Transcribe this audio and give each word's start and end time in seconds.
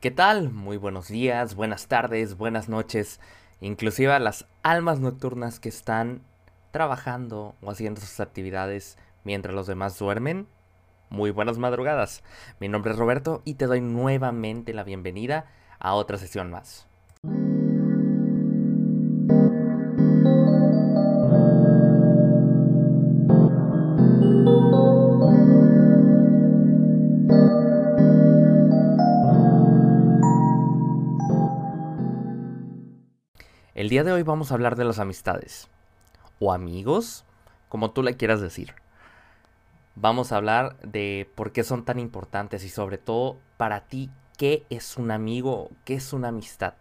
¿Qué 0.00 0.12
tal? 0.12 0.52
Muy 0.52 0.76
buenos 0.76 1.08
días, 1.08 1.56
buenas 1.56 1.88
tardes, 1.88 2.36
buenas 2.36 2.68
noches, 2.68 3.18
inclusive 3.60 4.12
a 4.12 4.20
las 4.20 4.46
almas 4.62 5.00
nocturnas 5.00 5.58
que 5.58 5.68
están 5.68 6.22
trabajando 6.70 7.56
o 7.60 7.70
haciendo 7.72 8.00
sus 8.00 8.20
actividades 8.20 8.96
mientras 9.24 9.56
los 9.56 9.66
demás 9.66 9.98
duermen. 9.98 10.46
Muy 11.10 11.32
buenas 11.32 11.58
madrugadas. 11.58 12.22
Mi 12.60 12.68
nombre 12.68 12.92
es 12.92 12.96
Roberto 12.96 13.42
y 13.44 13.54
te 13.54 13.66
doy 13.66 13.80
nuevamente 13.80 14.72
la 14.72 14.84
bienvenida 14.84 15.46
a 15.80 15.94
otra 15.94 16.16
sesión 16.16 16.48
más. 16.48 16.87
El 33.88 33.92
día 33.92 34.04
de 34.04 34.12
hoy 34.12 34.22
vamos 34.22 34.50
a 34.50 34.54
hablar 34.54 34.76
de 34.76 34.84
las 34.84 34.98
amistades. 34.98 35.70
O 36.40 36.52
amigos, 36.52 37.24
como 37.70 37.92
tú 37.92 38.02
le 38.02 38.18
quieras 38.18 38.42
decir. 38.42 38.74
Vamos 39.94 40.30
a 40.30 40.36
hablar 40.36 40.78
de 40.80 41.30
por 41.34 41.52
qué 41.52 41.64
son 41.64 41.86
tan 41.86 41.98
importantes 41.98 42.64
y 42.64 42.68
sobre 42.68 42.98
todo 42.98 43.38
para 43.56 43.86
ti, 43.86 44.10
¿qué 44.36 44.66
es 44.68 44.98
un 44.98 45.10
amigo? 45.10 45.70
¿Qué 45.86 45.94
es 45.94 46.12
una 46.12 46.28
amistad? 46.28 46.74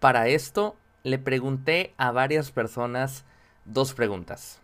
Para 0.00 0.28
esto 0.28 0.74
le 1.02 1.18
pregunté 1.18 1.92
a 1.98 2.12
varias 2.12 2.50
personas 2.50 3.26
dos 3.66 3.92
preguntas. 3.92 4.60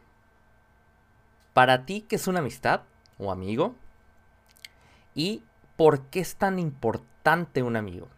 Para 1.53 1.85
ti, 1.85 2.01
¿qué 2.09 2.17
es 2.17 2.27
una 2.29 2.39
amistad 2.39 2.81
o 3.19 3.31
amigo? 3.31 3.75
¿Y 5.15 5.43
por 5.77 6.07
qué 6.07 6.21
es 6.21 6.37
tan 6.37 6.59
importante 6.59 7.63
un 7.63 7.77
amigo? 7.77 8.09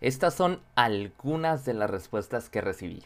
Estas 0.00 0.32
son 0.32 0.62
algunas 0.76 1.66
de 1.66 1.74
las 1.74 1.90
respuestas 1.90 2.48
que 2.48 2.62
recibí. 2.62 3.02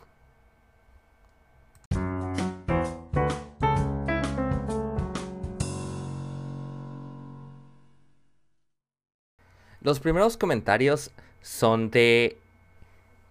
Los 9.80 9.98
primeros 9.98 10.36
comentarios 10.36 11.10
son 11.42 11.90
de 11.90 12.38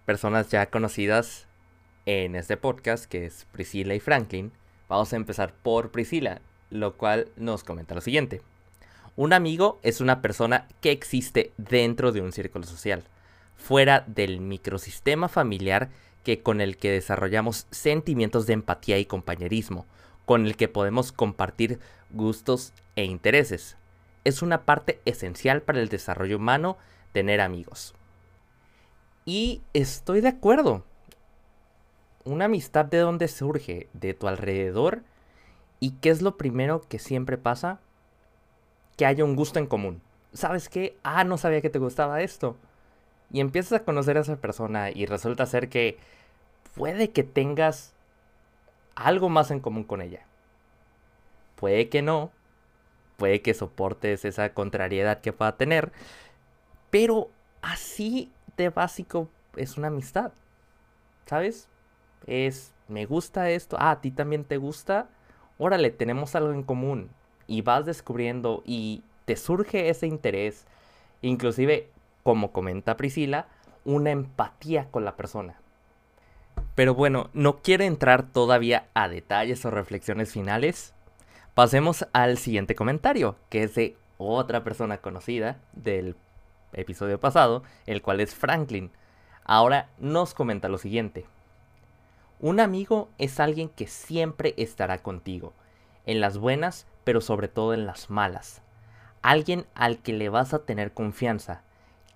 personas 0.04 0.50
ya 0.50 0.66
conocidas 0.66 1.48
en 2.04 2.36
este 2.36 2.58
podcast, 2.58 3.06
que 3.06 3.24
es 3.24 3.46
Priscila 3.50 3.94
y 3.94 4.00
Franklin. 4.00 4.52
Vamos 4.90 5.14
a 5.14 5.16
empezar 5.16 5.54
por 5.54 5.90
Priscila, 5.90 6.42
lo 6.68 6.98
cual 6.98 7.28
nos 7.36 7.64
comenta 7.64 7.94
lo 7.94 8.02
siguiente. 8.02 8.42
Un 9.16 9.32
amigo 9.32 9.80
es 9.82 10.02
una 10.02 10.20
persona 10.20 10.68
que 10.82 10.90
existe 10.90 11.52
dentro 11.56 12.12
de 12.12 12.20
un 12.20 12.32
círculo 12.32 12.66
social 12.66 13.04
fuera 13.56 14.04
del 14.06 14.40
microsistema 14.40 15.28
familiar 15.28 15.90
que 16.24 16.42
con 16.42 16.60
el 16.60 16.76
que 16.76 16.90
desarrollamos 16.90 17.66
sentimientos 17.70 18.46
de 18.46 18.54
empatía 18.54 18.98
y 18.98 19.04
compañerismo, 19.04 19.86
con 20.24 20.46
el 20.46 20.56
que 20.56 20.68
podemos 20.68 21.12
compartir 21.12 21.78
gustos 22.10 22.72
e 22.96 23.04
intereses. 23.04 23.76
Es 24.24 24.42
una 24.42 24.64
parte 24.64 25.00
esencial 25.04 25.62
para 25.62 25.80
el 25.80 25.88
desarrollo 25.88 26.38
humano 26.38 26.78
tener 27.12 27.40
amigos. 27.40 27.94
Y 29.26 29.62
estoy 29.74 30.22
de 30.22 30.28
acuerdo. 30.28 30.82
Una 32.24 32.46
amistad 32.46 32.86
de 32.86 32.98
dónde 32.98 33.28
surge, 33.28 33.88
de 33.92 34.14
tu 34.14 34.26
alrededor. 34.26 35.02
¿Y 35.78 35.92
qué 35.92 36.08
es 36.08 36.22
lo 36.22 36.38
primero 36.38 36.80
que 36.88 36.98
siempre 36.98 37.36
pasa? 37.36 37.80
Que 38.96 39.04
haya 39.04 39.24
un 39.24 39.36
gusto 39.36 39.58
en 39.58 39.66
común. 39.66 40.00
¿Sabes 40.32 40.70
qué? 40.70 40.96
Ah, 41.02 41.24
no 41.24 41.36
sabía 41.36 41.60
que 41.60 41.70
te 41.70 41.78
gustaba 41.78 42.22
esto 42.22 42.56
y 43.34 43.40
empiezas 43.40 43.80
a 43.80 43.84
conocer 43.84 44.16
a 44.16 44.20
esa 44.20 44.36
persona 44.36 44.92
y 44.92 45.06
resulta 45.06 45.44
ser 45.44 45.68
que 45.68 45.98
puede 46.76 47.10
que 47.10 47.24
tengas 47.24 47.92
algo 48.94 49.28
más 49.28 49.50
en 49.50 49.58
común 49.58 49.82
con 49.82 50.00
ella. 50.00 50.20
Puede 51.56 51.88
que 51.88 52.00
no, 52.00 52.30
puede 53.16 53.42
que 53.42 53.52
soportes 53.52 54.24
esa 54.24 54.54
contrariedad 54.54 55.20
que 55.20 55.32
pueda 55.32 55.56
tener, 55.56 55.90
pero 56.90 57.28
así 57.60 58.30
de 58.56 58.68
básico 58.68 59.28
es 59.56 59.76
una 59.76 59.88
amistad, 59.88 60.30
¿sabes? 61.26 61.68
Es, 62.28 62.72
me 62.86 63.04
gusta 63.04 63.50
esto, 63.50 63.76
ah, 63.80 63.90
a 63.90 64.00
ti 64.00 64.12
también 64.12 64.44
te 64.44 64.58
gusta, 64.58 65.08
órale, 65.58 65.90
tenemos 65.90 66.36
algo 66.36 66.52
en 66.52 66.62
común 66.62 67.10
y 67.48 67.62
vas 67.62 67.84
descubriendo 67.84 68.62
y 68.64 69.02
te 69.24 69.34
surge 69.34 69.88
ese 69.88 70.06
interés, 70.06 70.68
inclusive 71.20 71.90
como 72.24 72.50
comenta 72.50 72.96
Priscila, 72.96 73.46
una 73.84 74.10
empatía 74.10 74.90
con 74.90 75.04
la 75.04 75.14
persona. 75.14 75.60
Pero 76.74 76.94
bueno, 76.94 77.30
no 77.34 77.58
quiero 77.62 77.84
entrar 77.84 78.32
todavía 78.32 78.88
a 78.94 79.08
detalles 79.08 79.64
o 79.64 79.70
reflexiones 79.70 80.32
finales. 80.32 80.94
Pasemos 81.54 82.08
al 82.12 82.38
siguiente 82.38 82.74
comentario, 82.74 83.36
que 83.48 83.62
es 83.62 83.76
de 83.76 83.96
otra 84.18 84.64
persona 84.64 84.98
conocida 84.98 85.58
del 85.72 86.16
episodio 86.72 87.20
pasado, 87.20 87.62
el 87.86 88.02
cual 88.02 88.20
es 88.20 88.34
Franklin. 88.34 88.90
Ahora 89.44 89.88
nos 89.98 90.34
comenta 90.34 90.68
lo 90.68 90.78
siguiente. 90.78 91.26
Un 92.40 92.58
amigo 92.58 93.08
es 93.18 93.38
alguien 93.38 93.68
que 93.68 93.86
siempre 93.86 94.54
estará 94.56 94.98
contigo, 94.98 95.52
en 96.06 96.20
las 96.20 96.38
buenas, 96.38 96.86
pero 97.04 97.20
sobre 97.20 97.48
todo 97.48 97.74
en 97.74 97.86
las 97.86 98.10
malas. 98.10 98.62
Alguien 99.22 99.66
al 99.74 99.98
que 99.98 100.12
le 100.12 100.28
vas 100.28 100.52
a 100.52 100.64
tener 100.64 100.92
confianza, 100.92 101.62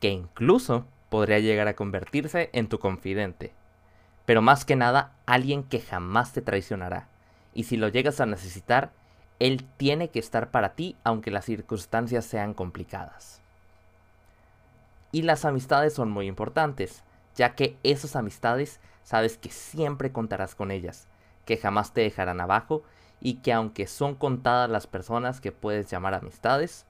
que 0.01 0.11
incluso 0.11 0.87
podría 1.09 1.39
llegar 1.39 1.69
a 1.69 1.75
convertirse 1.75 2.51
en 2.53 2.69
tu 2.69 2.79
confidente. 2.79 3.53
Pero 4.27 4.43
más 4.43 4.65
que 4.65 4.77
nada, 4.77 5.13
alguien 5.27 5.63
que 5.63 5.81
jamás 5.81 6.33
te 6.33 6.43
traicionará. 6.43 7.09
Y 7.55 7.65
si 7.65 7.77
lo 7.77 7.89
llegas 7.89 8.21
a 8.21 8.27
necesitar, 8.27 8.93
él 9.39 9.65
tiene 9.77 10.11
que 10.11 10.19
estar 10.19 10.51
para 10.51 10.75
ti 10.75 10.97
aunque 11.05 11.31
las 11.31 11.45
circunstancias 11.45 12.25
sean 12.25 12.55
complicadas. 12.55 13.41
Y 15.13 15.23
las 15.23 15.45
amistades 15.45 15.95
son 15.95 16.11
muy 16.11 16.27
importantes, 16.27 17.03
ya 17.35 17.55
que 17.55 17.79
esas 17.83 18.17
amistades 18.17 18.81
sabes 19.03 19.39
que 19.39 19.51
siempre 19.51 20.13
contarás 20.13 20.55
con 20.55 20.71
ellas, 20.71 21.09
que 21.47 21.57
jamás 21.57 21.95
te 21.95 22.03
dejarán 22.03 22.41
abajo 22.41 22.83
y 23.21 23.37
que 23.37 23.53
aunque 23.53 23.87
son 23.87 24.15
contadas 24.15 24.69
las 24.69 24.87
personas 24.87 25.41
que 25.41 25.53
puedes 25.53 25.91
llamar 25.91 26.15
amistades, 26.15 26.85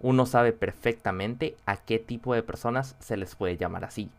uno 0.00 0.26
sabe 0.26 0.52
perfectamente 0.52 1.56
a 1.66 1.76
qué 1.76 1.98
tipo 1.98 2.34
de 2.34 2.42
personas 2.42 2.96
se 3.00 3.16
les 3.16 3.34
puede 3.34 3.56
llamar 3.56 3.84
así. 3.84 4.10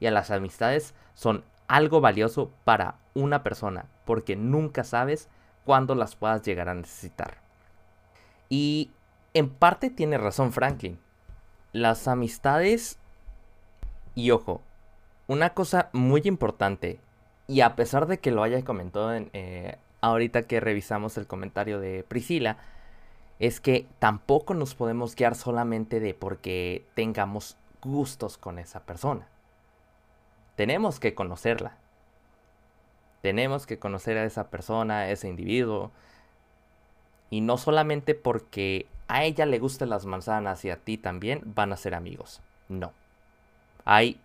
Y 0.00 0.06
a 0.06 0.10
las 0.10 0.30
amistades 0.30 0.94
son 1.14 1.44
algo 1.68 2.00
valioso 2.00 2.50
para 2.64 2.96
una 3.14 3.42
persona, 3.42 3.86
porque 4.04 4.36
nunca 4.36 4.84
sabes 4.84 5.28
cuándo 5.64 5.94
las 5.94 6.14
puedas 6.14 6.42
llegar 6.42 6.68
a 6.68 6.74
necesitar. 6.74 7.38
Y 8.48 8.90
en 9.34 9.50
parte 9.50 9.90
tiene 9.90 10.18
razón 10.18 10.52
Franklin. 10.52 10.98
Las 11.72 12.08
amistades... 12.08 12.98
Y 14.14 14.30
ojo, 14.30 14.62
una 15.26 15.50
cosa 15.50 15.90
muy 15.92 16.22
importante, 16.24 17.00
y 17.46 17.60
a 17.60 17.76
pesar 17.76 18.06
de 18.06 18.18
que 18.18 18.30
lo 18.30 18.42
haya 18.42 18.64
comentado 18.64 19.12
en, 19.12 19.28
eh, 19.34 19.76
ahorita 20.00 20.42
que 20.44 20.60
revisamos 20.60 21.18
el 21.18 21.26
comentario 21.26 21.80
de 21.80 22.02
Priscila, 22.02 22.56
es 23.38 23.60
que 23.60 23.86
tampoco 23.98 24.54
nos 24.54 24.74
podemos 24.74 25.14
guiar 25.14 25.34
solamente 25.34 26.00
de 26.00 26.14
porque 26.14 26.84
tengamos 26.94 27.56
gustos 27.82 28.38
con 28.38 28.58
esa 28.58 28.80
persona. 28.80 29.28
Tenemos 30.56 30.98
que 30.98 31.14
conocerla. 31.14 31.76
Tenemos 33.20 33.66
que 33.66 33.78
conocer 33.78 34.16
a 34.16 34.24
esa 34.24 34.48
persona, 34.48 35.00
a 35.00 35.10
ese 35.10 35.28
individuo. 35.28 35.90
Y 37.28 37.42
no 37.42 37.58
solamente 37.58 38.14
porque 38.14 38.86
a 39.08 39.24
ella 39.24 39.44
le 39.46 39.58
gusten 39.58 39.90
las 39.90 40.06
manzanas 40.06 40.64
y 40.64 40.70
a 40.70 40.76
ti 40.76 40.96
también 40.96 41.42
van 41.44 41.72
a 41.72 41.76
ser 41.76 41.94
amigos. 41.94 42.40
No. 42.68 42.92
Hay 43.84 44.18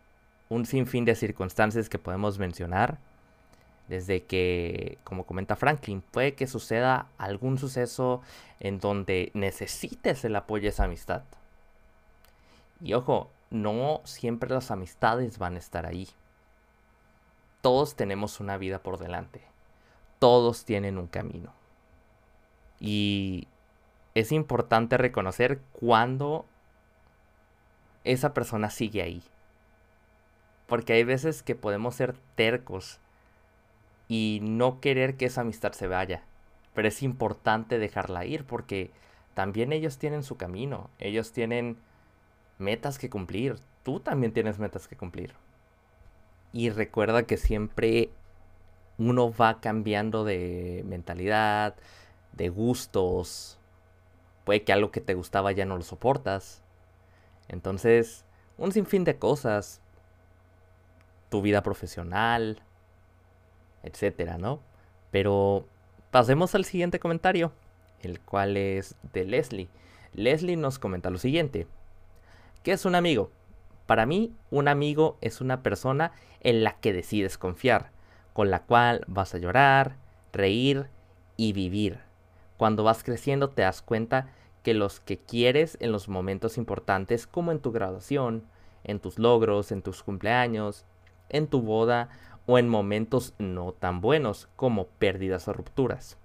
un 0.49 0.65
sinfín 0.65 1.05
de 1.05 1.15
circunstancias 1.15 1.89
que 1.89 1.99
podemos 1.99 2.39
mencionar 2.39 2.97
desde 3.91 4.23
que, 4.23 4.99
como 5.03 5.25
comenta 5.25 5.57
Franklin, 5.57 6.01
puede 6.01 6.33
que 6.33 6.47
suceda 6.47 7.07
algún 7.17 7.57
suceso 7.57 8.21
en 8.61 8.79
donde 8.79 9.31
necesites 9.33 10.23
el 10.23 10.37
apoyo 10.37 10.63
de 10.63 10.69
esa 10.69 10.85
amistad. 10.85 11.23
Y 12.79 12.93
ojo, 12.93 13.29
no 13.49 13.99
siempre 14.05 14.49
las 14.49 14.71
amistades 14.71 15.39
van 15.39 15.55
a 15.55 15.59
estar 15.59 15.85
ahí. 15.85 16.07
Todos 17.59 17.97
tenemos 17.97 18.39
una 18.39 18.55
vida 18.55 18.79
por 18.79 18.97
delante. 18.97 19.41
Todos 20.19 20.63
tienen 20.63 20.97
un 20.97 21.07
camino. 21.07 21.51
Y 22.79 23.49
es 24.15 24.31
importante 24.31 24.97
reconocer 24.97 25.59
cuando 25.73 26.45
esa 28.05 28.33
persona 28.33 28.69
sigue 28.69 29.01
ahí. 29.01 29.21
Porque 30.67 30.93
hay 30.93 31.03
veces 31.03 31.43
que 31.43 31.55
podemos 31.55 31.95
ser 31.95 32.15
tercos 32.35 33.01
y 34.11 34.39
no 34.41 34.81
querer 34.81 35.15
que 35.15 35.27
esa 35.27 35.39
amistad 35.39 35.71
se 35.71 35.87
vaya. 35.87 36.25
Pero 36.73 36.89
es 36.89 37.01
importante 37.01 37.79
dejarla 37.79 38.25
ir 38.25 38.43
porque 38.43 38.91
también 39.35 39.71
ellos 39.71 39.99
tienen 39.99 40.23
su 40.23 40.35
camino, 40.35 40.89
ellos 40.99 41.31
tienen 41.31 41.77
metas 42.57 42.99
que 42.99 43.09
cumplir. 43.09 43.55
Tú 43.83 44.01
también 44.01 44.33
tienes 44.33 44.59
metas 44.59 44.89
que 44.89 44.97
cumplir. 44.97 45.33
Y 46.51 46.71
recuerda 46.71 47.23
que 47.23 47.37
siempre 47.37 48.09
uno 48.97 49.31
va 49.31 49.61
cambiando 49.61 50.25
de 50.25 50.83
mentalidad, 50.85 51.75
de 52.33 52.49
gustos. 52.49 53.59
Puede 54.43 54.63
que 54.63 54.73
algo 54.73 54.91
que 54.91 54.99
te 54.99 55.13
gustaba 55.13 55.53
ya 55.53 55.63
no 55.63 55.77
lo 55.77 55.83
soportas. 55.83 56.61
Entonces, 57.47 58.25
un 58.57 58.73
sinfín 58.73 59.05
de 59.05 59.17
cosas. 59.17 59.79
Tu 61.29 61.41
vida 61.41 61.63
profesional, 61.63 62.61
etcétera, 63.83 64.37
¿no? 64.37 64.59
Pero 65.11 65.65
pasemos 66.11 66.55
al 66.55 66.65
siguiente 66.65 66.99
comentario, 66.99 67.51
el 68.01 68.19
cual 68.19 68.57
es 68.57 68.95
de 69.13 69.25
Leslie. 69.25 69.69
Leslie 70.13 70.57
nos 70.57 70.79
comenta 70.79 71.09
lo 71.09 71.17
siguiente. 71.17 71.67
¿Qué 72.63 72.73
es 72.73 72.85
un 72.85 72.95
amigo? 72.95 73.31
Para 73.85 74.05
mí, 74.05 74.33
un 74.51 74.67
amigo 74.67 75.17
es 75.21 75.41
una 75.41 75.63
persona 75.63 76.11
en 76.41 76.63
la 76.63 76.79
que 76.79 76.93
decides 76.93 77.37
confiar, 77.37 77.91
con 78.33 78.49
la 78.49 78.63
cual 78.63 79.03
vas 79.07 79.33
a 79.35 79.37
llorar, 79.37 79.95
reír 80.31 80.87
y 81.37 81.53
vivir. 81.53 81.99
Cuando 82.57 82.83
vas 82.83 83.03
creciendo 83.03 83.49
te 83.49 83.63
das 83.63 83.81
cuenta 83.81 84.29
que 84.63 84.73
los 84.73 84.99
que 84.99 85.17
quieres 85.17 85.77
en 85.81 85.91
los 85.91 86.07
momentos 86.07 86.57
importantes 86.57 87.25
como 87.25 87.51
en 87.51 87.59
tu 87.59 87.71
graduación, 87.71 88.43
en 88.83 88.99
tus 88.99 89.17
logros, 89.17 89.71
en 89.71 89.81
tus 89.81 90.03
cumpleaños, 90.03 90.85
en 91.29 91.47
tu 91.47 91.61
boda 91.61 92.09
o 92.45 92.57
en 92.57 92.67
momentos 92.67 93.33
no 93.37 93.73
tan 93.73 94.01
buenos 94.01 94.49
como 94.55 94.87
pérdidas 94.87 95.47
o 95.47 95.53
rupturas. 95.53 96.17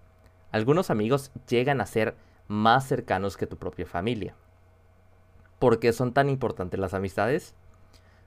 Algunos 0.52 0.90
amigos 0.90 1.32
llegan 1.48 1.80
a 1.80 1.86
ser 1.86 2.14
más 2.48 2.86
cercanos 2.86 3.36
que 3.36 3.46
tu 3.46 3.56
propia 3.56 3.86
familia. 3.86 4.34
¿Por 5.58 5.78
qué 5.78 5.92
son 5.92 6.12
tan 6.12 6.28
importantes 6.28 6.78
las 6.78 6.94
amistades? 6.94 7.54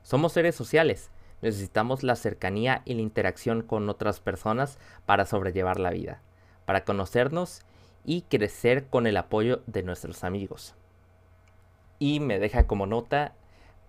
Somos 0.03 0.33
seres 0.33 0.55
sociales, 0.55 1.11
necesitamos 1.41 2.03
la 2.03 2.15
cercanía 2.15 2.81
y 2.85 2.95
la 2.95 3.01
interacción 3.01 3.61
con 3.61 3.89
otras 3.89 4.19
personas 4.19 4.77
para 5.05 5.25
sobrellevar 5.25 5.79
la 5.79 5.91
vida, 5.91 6.21
para 6.65 6.83
conocernos 6.85 7.61
y 8.05 8.23
crecer 8.23 8.87
con 8.87 9.07
el 9.07 9.17
apoyo 9.17 9.61
de 9.67 9.83
nuestros 9.83 10.23
amigos. 10.23 10.75
Y 11.99 12.19
me 12.19 12.39
deja 12.39 12.65
como 12.65 12.85
nota, 12.85 13.33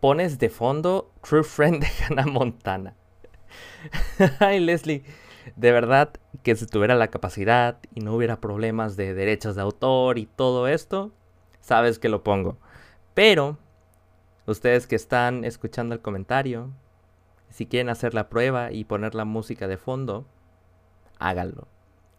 pones 0.00 0.38
de 0.38 0.50
fondo 0.50 1.10
True 1.22 1.44
Friend 1.44 1.80
de 1.80 1.88
Hannah 2.04 2.26
Montana. 2.26 2.94
Ay, 4.38 4.60
Leslie, 4.60 5.04
de 5.56 5.72
verdad 5.72 6.10
que 6.42 6.56
si 6.56 6.66
tuviera 6.66 6.94
la 6.94 7.08
capacidad 7.08 7.78
y 7.94 8.00
no 8.00 8.14
hubiera 8.14 8.40
problemas 8.40 8.96
de 8.96 9.14
derechos 9.14 9.56
de 9.56 9.62
autor 9.62 10.18
y 10.18 10.26
todo 10.26 10.68
esto, 10.68 11.12
sabes 11.60 11.98
que 11.98 12.08
lo 12.08 12.22
pongo. 12.22 12.58
Pero, 13.14 13.58
ustedes 14.46 14.86
que 14.86 14.96
están 14.96 15.44
escuchando 15.44 15.94
el 15.94 16.00
comentario, 16.00 16.70
si 17.50 17.66
quieren 17.66 17.88
hacer 17.88 18.14
la 18.14 18.28
prueba 18.28 18.72
y 18.72 18.84
poner 18.84 19.14
la 19.14 19.24
música 19.24 19.68
de 19.68 19.76
fondo, 19.76 20.26
háganlo. 21.18 21.68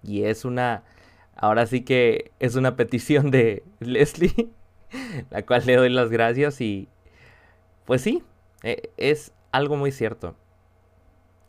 Y 0.03 0.23
es 0.23 0.45
una, 0.45 0.83
ahora 1.35 1.65
sí 1.65 1.81
que 1.81 2.31
es 2.39 2.55
una 2.55 2.75
petición 2.75 3.31
de 3.31 3.63
Leslie, 3.79 4.49
la 5.29 5.45
cual 5.45 5.63
le 5.65 5.77
doy 5.77 5.89
las 5.89 6.09
gracias 6.09 6.61
y, 6.61 6.87
pues 7.85 8.01
sí, 8.01 8.23
e, 8.63 8.91
es 8.97 9.33
algo 9.51 9.77
muy 9.77 9.91
cierto. 9.91 10.35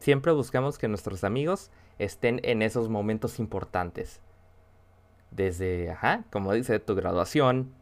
Siempre 0.03 0.33
buscamos 0.33 0.79
que 0.79 0.89
nuestros 0.89 1.23
amigos 1.23 1.71
estén 2.01 2.41
en 2.43 2.61
esos 2.63 2.89
momentos 2.89 3.39
importantes. 3.39 4.19
Desde, 5.31 5.93
ajá, 5.93 6.25
como 6.33 6.53
dice, 6.53 6.81
tu 6.81 6.97
graduación, 6.97 7.73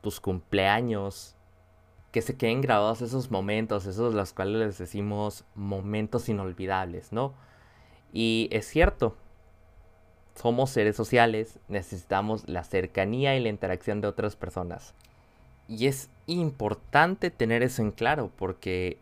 tus 0.00 0.20
cumpleaños, 0.20 1.34
que 2.12 2.22
se 2.22 2.36
queden 2.36 2.60
grabados 2.60 3.02
esos 3.02 3.32
momentos, 3.32 3.86
esos 3.86 4.14
los 4.14 4.32
cuales 4.32 4.60
les 4.60 4.78
decimos 4.78 5.44
momentos 5.56 6.28
inolvidables, 6.28 7.10
¿no? 7.10 7.34
Y 8.12 8.48
es 8.52 8.66
cierto, 8.66 9.16
somos 10.36 10.70
seres 10.70 10.94
sociales, 10.94 11.58
necesitamos 11.66 12.48
la 12.48 12.62
cercanía 12.62 13.34
y 13.34 13.40
la 13.40 13.48
interacción 13.48 14.00
de 14.00 14.06
otras 14.06 14.36
personas. 14.36 14.94
Y 15.66 15.88
es 15.88 16.10
importante 16.28 17.28
tener 17.32 17.64
eso 17.64 17.82
en 17.82 17.90
claro 17.90 18.30
porque 18.36 19.00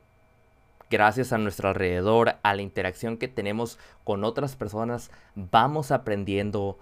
gracias 0.91 1.33
a 1.33 1.39
nuestro 1.39 1.69
alrededor, 1.69 2.37
a 2.43 2.55
la 2.55 2.63
interacción 2.63 3.17
que 3.17 3.29
tenemos 3.29 3.79
con 4.05 4.25
otras 4.25 4.57
personas, 4.57 5.11
vamos 5.35 5.91
aprendiendo, 5.91 6.79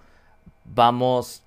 vamos 0.64 1.42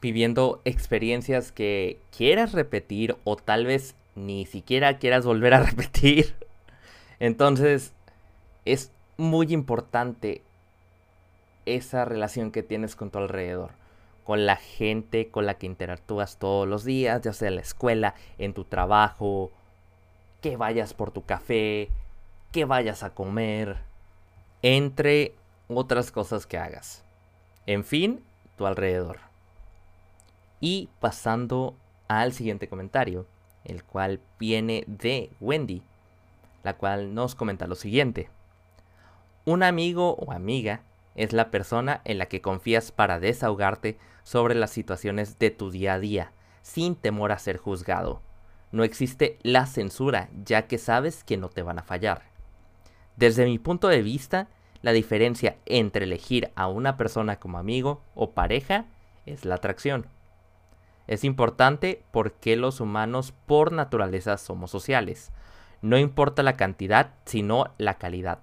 viviendo 0.00 0.60
experiencias 0.64 1.52
que 1.52 2.00
quieras 2.16 2.52
repetir 2.52 3.16
o 3.24 3.36
tal 3.36 3.66
vez 3.66 3.94
ni 4.14 4.46
siquiera 4.46 4.98
quieras 4.98 5.24
volver 5.24 5.54
a 5.54 5.60
repetir. 5.64 6.34
Entonces, 7.18 7.92
es 8.64 8.92
muy 9.16 9.52
importante 9.52 10.42
esa 11.64 12.04
relación 12.04 12.52
que 12.52 12.62
tienes 12.62 12.94
con 12.94 13.10
tu 13.10 13.18
alrededor, 13.18 13.72
con 14.24 14.46
la 14.46 14.56
gente 14.56 15.28
con 15.30 15.46
la 15.46 15.54
que 15.54 15.66
interactúas 15.66 16.38
todos 16.38 16.68
los 16.68 16.84
días, 16.84 17.22
ya 17.22 17.32
sea 17.32 17.48
en 17.48 17.56
la 17.56 17.62
escuela, 17.62 18.14
en 18.38 18.54
tu 18.54 18.64
trabajo, 18.64 19.50
que 20.46 20.56
vayas 20.56 20.94
por 20.94 21.10
tu 21.10 21.24
café, 21.24 21.88
que 22.52 22.64
vayas 22.64 23.02
a 23.02 23.10
comer, 23.10 23.78
entre 24.62 25.34
otras 25.66 26.12
cosas 26.12 26.46
que 26.46 26.56
hagas. 26.56 27.04
En 27.66 27.82
fin, 27.82 28.22
tu 28.56 28.64
alrededor. 28.64 29.18
Y 30.60 30.88
pasando 31.00 31.74
al 32.06 32.32
siguiente 32.32 32.68
comentario, 32.68 33.26
el 33.64 33.82
cual 33.82 34.20
viene 34.38 34.84
de 34.86 35.30
Wendy, 35.40 35.82
la 36.62 36.76
cual 36.76 37.12
nos 37.12 37.34
comenta 37.34 37.66
lo 37.66 37.74
siguiente. 37.74 38.30
Un 39.46 39.64
amigo 39.64 40.14
o 40.14 40.30
amiga 40.30 40.82
es 41.16 41.32
la 41.32 41.50
persona 41.50 42.02
en 42.04 42.18
la 42.18 42.26
que 42.26 42.40
confías 42.40 42.92
para 42.92 43.18
desahogarte 43.18 43.98
sobre 44.22 44.54
las 44.54 44.70
situaciones 44.70 45.40
de 45.40 45.50
tu 45.50 45.72
día 45.72 45.94
a 45.94 45.98
día, 45.98 46.30
sin 46.62 46.94
temor 46.94 47.32
a 47.32 47.40
ser 47.40 47.56
juzgado. 47.56 48.20
No 48.72 48.84
existe 48.84 49.38
la 49.42 49.66
censura, 49.66 50.28
ya 50.44 50.66
que 50.66 50.78
sabes 50.78 51.24
que 51.24 51.36
no 51.36 51.48
te 51.48 51.62
van 51.62 51.78
a 51.78 51.82
fallar. 51.82 52.22
Desde 53.16 53.46
mi 53.46 53.58
punto 53.58 53.88
de 53.88 54.02
vista, 54.02 54.48
la 54.82 54.92
diferencia 54.92 55.56
entre 55.66 56.04
elegir 56.04 56.50
a 56.54 56.68
una 56.68 56.96
persona 56.96 57.36
como 57.36 57.58
amigo 57.58 58.02
o 58.14 58.32
pareja 58.32 58.86
es 59.24 59.44
la 59.44 59.56
atracción. 59.56 60.06
Es 61.06 61.24
importante 61.24 62.02
porque 62.10 62.56
los 62.56 62.80
humanos 62.80 63.32
por 63.46 63.72
naturaleza 63.72 64.36
somos 64.36 64.70
sociales. 64.70 65.30
No 65.80 65.98
importa 65.98 66.42
la 66.42 66.56
cantidad, 66.56 67.14
sino 67.24 67.72
la 67.78 67.94
calidad. 67.94 68.40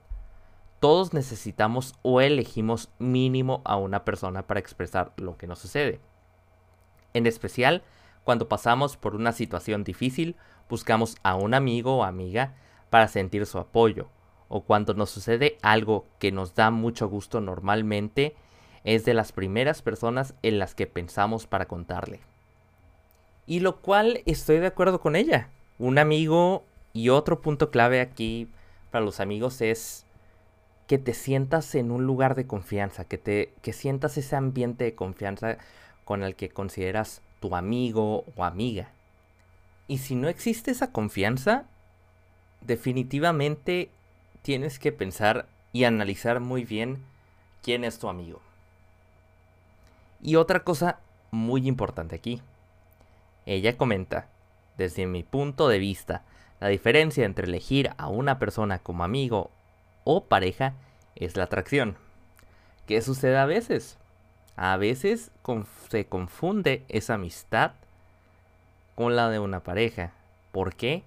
Todos 0.80 1.13
necesitamos 1.13 1.94
o 2.01 2.22
elegimos 2.22 2.89
mínimo 3.00 3.62
a 3.65 3.77
una 3.77 4.03
persona 4.03 4.48
para 4.48 4.60
expresar 4.60 5.13
lo 5.18 5.38
que 5.38 5.48
nos 5.48 5.60
sucede. 5.60 6.00
En 7.13 7.27
especial, 7.27 7.84
cuando 8.24 8.48
pasamos 8.48 8.98
por 8.98 9.15
una 9.15 9.32
situación 9.32 9.84
difícil, 9.84 10.36
buscamos 10.70 11.18
a 11.24 11.36
un 11.36 11.53
amigo 11.53 11.98
o 11.98 12.03
amiga 12.03 12.53
para 12.89 13.08
sentir 13.08 13.46
su 13.46 13.58
apoyo. 13.58 14.08
O 14.48 14.62
cuando 14.62 14.94
nos 14.94 15.10
sucede 15.10 15.58
algo 15.62 16.06
que 16.20 16.32
nos 16.32 16.56
da 16.56 16.72
mucho 16.72 17.10
gusto 17.10 17.42
normalmente, 17.42 18.36
es 18.84 19.06
de 19.06 19.13
las 19.13 19.32
primeras 19.32 19.82
personas 19.82 20.36
en 20.44 20.60
las 20.60 20.75
que 20.75 20.88
pensamos 20.88 21.48
para 21.48 21.65
contarle. 21.65 22.22
Y 23.46 23.60
lo 23.60 23.77
cual 23.82 24.22
estoy 24.25 24.60
de 24.60 24.68
acuerdo 24.68 25.01
con 25.01 25.15
ella. 25.15 25.50
Un 25.80 25.98
amigo 25.98 26.63
y 26.94 27.10
otro 27.10 27.42
punto 27.42 27.72
clave 27.72 28.00
aquí 28.00 28.48
para 28.92 29.03
los 29.03 29.20
amigos 29.20 29.62
es 29.62 30.06
que 30.88 30.98
te 30.98 31.13
sientas 31.13 31.75
en 31.75 31.92
un 31.92 32.06
lugar 32.06 32.36
de 32.36 32.46
confianza, 32.46 33.06
que 33.06 33.18
te 33.18 33.53
que 33.62 33.74
sientas 33.74 34.18
ese 34.18 34.36
ambiente 34.36 34.84
de 34.84 34.96
confianza 34.96 35.58
con 36.05 36.24
el 36.24 36.36
que 36.36 36.50
consideras 36.50 37.22
tu 37.39 37.55
amigo 37.55 38.25
o 38.36 38.43
amiga. 38.43 38.89
Y 39.88 39.98
si 40.00 40.15
no 40.15 40.27
existe 40.27 40.72
esa 40.72 40.91
confianza, 40.91 41.65
definitivamente 42.62 43.89
tienes 44.41 44.79
que 44.79 44.91
pensar 44.91 45.48
y 45.72 45.83
analizar 45.83 46.39
muy 46.39 46.63
bien 46.63 47.03
quién 47.62 47.83
es 47.83 48.00
tu 48.00 48.07
amigo. 48.07 48.41
Y 50.22 50.36
otra 50.36 50.62
cosa 50.62 51.00
muy 51.31 51.67
importante 51.67 52.15
aquí. 52.15 52.41
Ella 53.45 53.75
comenta, 53.75 54.27
desde 54.77 55.05
mi 55.05 55.24
punto 55.24 55.67
de 55.67 55.79
vista, 55.79 56.24
la 56.60 56.69
diferencia 56.69 57.25
entre 57.25 57.48
elegir 57.48 57.91
a 57.98 58.07
una 58.07 58.39
persona 58.39 58.79
como 58.79 59.03
amigo 59.03 59.51
o 60.05 60.25
pareja 60.25 60.74
es 61.15 61.36
la 61.36 61.43
atracción. 61.43 61.98
¿Qué 62.88 63.01
sucede 63.01 63.38
a 63.38 63.45
veces? 63.45 63.98
A 64.55 64.77
veces 64.77 65.31
se 65.89 66.05
confunde 66.05 66.83
esa 66.88 67.15
amistad 67.15 67.72
con 68.95 69.15
la 69.15 69.29
de 69.29 69.39
una 69.39 69.62
pareja. 69.62 70.12
¿Por 70.51 70.75
qué? 70.75 71.03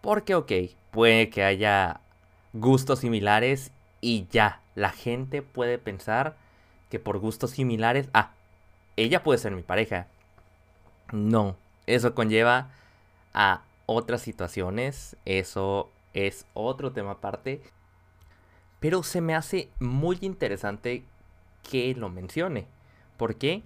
Porque, 0.00 0.34
ok, 0.34 0.52
puede 0.90 1.30
que 1.30 1.44
haya 1.44 2.00
gustos 2.52 3.00
similares 3.00 3.70
y 4.00 4.26
ya, 4.30 4.60
la 4.74 4.90
gente 4.90 5.42
puede 5.42 5.78
pensar 5.78 6.36
que 6.88 6.98
por 6.98 7.18
gustos 7.18 7.52
similares, 7.52 8.08
ah, 8.12 8.32
ella 8.96 9.22
puede 9.22 9.38
ser 9.38 9.52
mi 9.52 9.62
pareja. 9.62 10.08
No, 11.12 11.56
eso 11.86 12.14
conlleva 12.14 12.70
a 13.34 13.62
otras 13.86 14.22
situaciones, 14.22 15.16
eso 15.24 15.90
es 16.14 16.46
otro 16.54 16.92
tema 16.92 17.12
aparte. 17.12 17.62
Pero 18.80 19.02
se 19.02 19.20
me 19.20 19.34
hace 19.34 19.68
muy 19.78 20.18
interesante 20.22 21.04
que 21.68 21.94
lo 21.94 22.08
mencione. 22.08 22.66
¿Por 23.20 23.36
qué? 23.36 23.62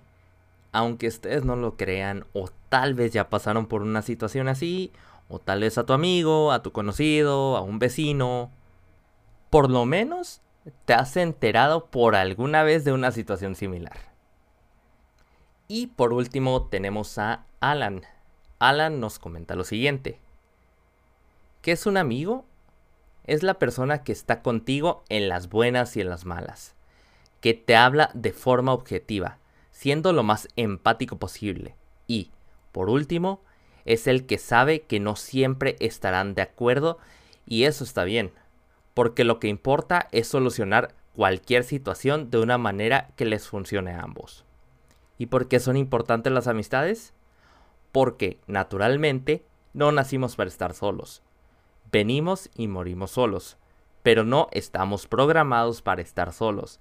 Aunque 0.72 1.06
ustedes 1.06 1.44
no 1.44 1.54
lo 1.54 1.76
crean, 1.76 2.26
o 2.32 2.48
tal 2.70 2.94
vez 2.94 3.12
ya 3.12 3.30
pasaron 3.30 3.66
por 3.66 3.82
una 3.82 4.02
situación 4.02 4.48
así, 4.48 4.90
o 5.28 5.38
tal 5.38 5.60
vez 5.60 5.78
a 5.78 5.86
tu 5.86 5.92
amigo, 5.92 6.50
a 6.50 6.60
tu 6.60 6.72
conocido, 6.72 7.56
a 7.56 7.60
un 7.60 7.78
vecino, 7.78 8.50
por 9.50 9.70
lo 9.70 9.84
menos 9.84 10.40
te 10.86 10.92
has 10.92 11.16
enterado 11.16 11.86
por 11.86 12.16
alguna 12.16 12.64
vez 12.64 12.84
de 12.84 12.90
una 12.90 13.12
situación 13.12 13.54
similar. 13.54 13.96
Y 15.68 15.86
por 15.86 16.12
último 16.12 16.64
tenemos 16.66 17.16
a 17.18 17.46
Alan. 17.60 18.02
Alan 18.58 18.98
nos 18.98 19.20
comenta 19.20 19.54
lo 19.54 19.62
siguiente. 19.62 20.18
¿Qué 21.62 21.70
es 21.70 21.86
un 21.86 21.96
amigo? 21.96 22.44
Es 23.22 23.44
la 23.44 23.54
persona 23.54 24.02
que 24.02 24.10
está 24.10 24.42
contigo 24.42 25.04
en 25.08 25.28
las 25.28 25.48
buenas 25.48 25.96
y 25.96 26.00
en 26.00 26.10
las 26.10 26.24
malas, 26.24 26.74
que 27.40 27.54
te 27.54 27.76
habla 27.76 28.10
de 28.14 28.32
forma 28.32 28.72
objetiva, 28.72 29.38
siendo 29.74 30.14
lo 30.14 30.22
más 30.22 30.48
empático 30.56 31.18
posible. 31.18 31.76
Y, 32.06 32.30
por 32.72 32.88
último, 32.88 33.42
es 33.84 34.06
el 34.06 34.24
que 34.24 34.38
sabe 34.38 34.80
que 34.80 35.00
no 35.00 35.16
siempre 35.16 35.76
estarán 35.80 36.34
de 36.34 36.40
acuerdo 36.40 36.96
y 37.44 37.64
eso 37.64 37.84
está 37.84 38.04
bien 38.04 38.32
porque 38.94 39.24
lo 39.24 39.40
que 39.40 39.48
importa 39.48 40.08
es 40.12 40.28
solucionar 40.28 40.94
cualquier 41.14 41.64
situación 41.64 42.30
de 42.30 42.38
una 42.38 42.58
manera 42.58 43.10
que 43.16 43.24
les 43.24 43.48
funcione 43.48 43.92
a 43.92 44.00
ambos. 44.00 44.44
¿Y 45.18 45.26
por 45.26 45.48
qué 45.48 45.60
son 45.60 45.76
importantes 45.76 46.32
las 46.32 46.46
amistades? 46.46 47.12
Porque, 47.92 48.38
naturalmente, 48.46 49.44
no 49.72 49.92
nacimos 49.92 50.36
para 50.36 50.48
estar 50.48 50.74
solos. 50.74 51.22
Venimos 51.92 52.50
y 52.56 52.68
morimos 52.68 53.12
solos, 53.12 53.56
pero 54.02 54.24
no 54.24 54.48
estamos 54.52 55.06
programados 55.06 55.82
para 55.82 56.02
estar 56.02 56.32
solos. 56.32 56.80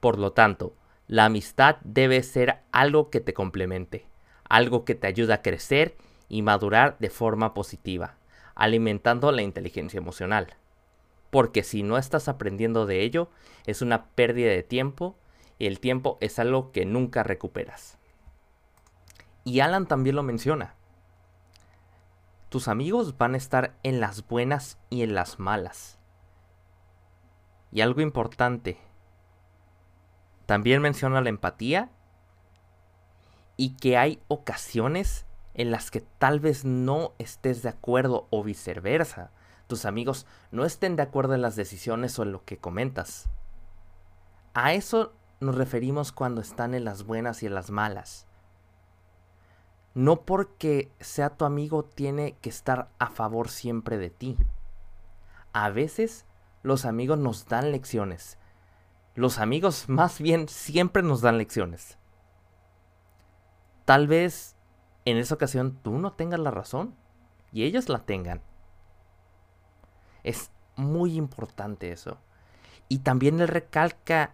Por 0.00 0.18
lo 0.18 0.32
tanto, 0.32 0.72
la 1.10 1.24
amistad 1.24 1.76
debe 1.82 2.22
ser 2.22 2.60
algo 2.72 3.10
que 3.10 3.20
te 3.20 3.34
complemente, 3.34 4.06
algo 4.48 4.84
que 4.84 4.94
te 4.94 5.06
ayude 5.06 5.34
a 5.34 5.42
crecer 5.42 5.96
y 6.28 6.42
madurar 6.42 6.96
de 6.98 7.10
forma 7.10 7.52
positiva, 7.52 8.16
alimentando 8.54 9.32
la 9.32 9.42
inteligencia 9.42 9.98
emocional 9.98 10.56
porque 11.30 11.62
si 11.62 11.82
no 11.82 11.96
estás 11.96 12.28
aprendiendo 12.28 12.86
de 12.86 13.02
ello, 13.02 13.30
es 13.66 13.82
una 13.82 14.06
pérdida 14.06 14.50
de 14.50 14.62
tiempo 14.62 15.16
y 15.58 15.66
el 15.66 15.80
tiempo 15.80 16.18
es 16.20 16.38
algo 16.38 16.72
que 16.72 16.84
nunca 16.84 17.22
recuperas. 17.22 17.98
Y 19.44 19.60
Alan 19.60 19.86
también 19.86 20.16
lo 20.16 20.22
menciona. 20.22 20.74
Tus 22.48 22.66
amigos 22.66 23.16
van 23.16 23.34
a 23.34 23.36
estar 23.36 23.76
en 23.84 24.00
las 24.00 24.26
buenas 24.26 24.78
y 24.90 25.02
en 25.02 25.14
las 25.14 25.38
malas. 25.38 25.98
Y 27.70 27.80
algo 27.80 28.00
importante, 28.00 28.78
también 30.50 30.82
menciona 30.82 31.20
la 31.20 31.28
empatía 31.28 31.90
y 33.56 33.76
que 33.76 33.96
hay 33.96 34.20
ocasiones 34.26 35.24
en 35.54 35.70
las 35.70 35.92
que 35.92 36.00
tal 36.00 36.40
vez 36.40 36.64
no 36.64 37.12
estés 37.18 37.62
de 37.62 37.68
acuerdo 37.68 38.26
o 38.30 38.42
viceversa 38.42 39.30
tus 39.68 39.84
amigos 39.84 40.26
no 40.50 40.64
estén 40.64 40.96
de 40.96 41.04
acuerdo 41.04 41.34
en 41.34 41.42
las 41.42 41.54
decisiones 41.54 42.18
o 42.18 42.24
en 42.24 42.32
lo 42.32 42.44
que 42.44 42.58
comentas. 42.58 43.30
A 44.52 44.72
eso 44.74 45.12
nos 45.38 45.54
referimos 45.54 46.10
cuando 46.10 46.40
están 46.40 46.74
en 46.74 46.84
las 46.84 47.04
buenas 47.04 47.44
y 47.44 47.46
en 47.46 47.54
las 47.54 47.70
malas. 47.70 48.26
No 49.94 50.22
porque 50.22 50.90
sea 50.98 51.36
tu 51.36 51.44
amigo 51.44 51.84
tiene 51.84 52.36
que 52.40 52.50
estar 52.50 52.88
a 52.98 53.10
favor 53.10 53.50
siempre 53.50 53.98
de 53.98 54.10
ti. 54.10 54.36
A 55.52 55.70
veces 55.70 56.26
los 56.64 56.86
amigos 56.86 57.20
nos 57.20 57.46
dan 57.46 57.70
lecciones. 57.70 58.39
Los 59.20 59.38
amigos 59.38 59.86
más 59.86 60.18
bien 60.18 60.48
siempre 60.48 61.02
nos 61.02 61.20
dan 61.20 61.36
lecciones. 61.36 61.98
Tal 63.84 64.08
vez 64.08 64.56
en 65.04 65.18
esa 65.18 65.34
ocasión 65.34 65.78
tú 65.82 65.98
no 65.98 66.14
tengas 66.14 66.40
la 66.40 66.50
razón 66.50 66.94
y 67.52 67.64
ellos 67.64 67.90
la 67.90 67.98
tengan. 67.98 68.40
Es 70.22 70.50
muy 70.74 71.18
importante 71.18 71.92
eso. 71.92 72.16
Y 72.88 73.00
también 73.00 73.40
él 73.40 73.48
recalca 73.48 74.32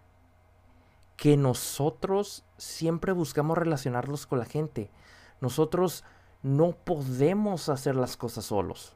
que 1.17 1.37
nosotros 1.37 2.45
siempre 2.57 3.11
buscamos 3.11 3.59
relacionarnos 3.59 4.25
con 4.29 4.39
la 4.39 4.45
gente. 4.45 4.93
Nosotros 5.41 6.05
no 6.45 6.77
podemos 6.77 7.69
hacer 7.71 7.97
las 7.97 8.17
cosas 8.17 8.45
solos. 8.45 8.95